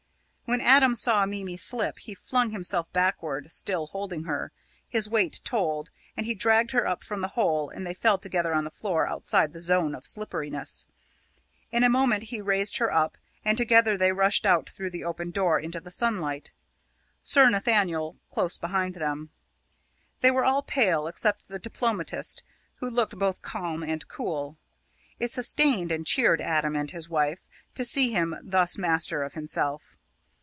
[0.45, 4.51] When Adam saw Mimi slip, he flung himself backward, still holding her.
[4.85, 8.53] His weight told, and he dragged her up from the hole and they fell together
[8.53, 10.87] on the floor outside the zone of slipperiness.
[11.71, 15.05] In a moment he had raised her up, and together they rushed out through the
[15.05, 16.51] open door into the sunlight,
[17.23, 19.29] Sir Nathaniel close behind them.
[20.19, 22.43] They were all pale except the old diplomatist,
[22.79, 24.57] who looked both calm and cool.
[25.17, 29.95] It sustained and cheered Adam and his wife to see him thus master of himself.